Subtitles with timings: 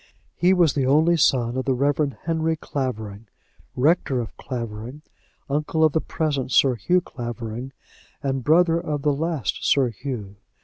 [0.35, 3.27] He was the only son of the Reverend Henry Clavering,
[3.75, 5.03] rector of Clavering,
[5.47, 7.71] uncle of the present Sir Hugh Clavering,
[8.23, 10.37] and brother of the last Sir Hugh.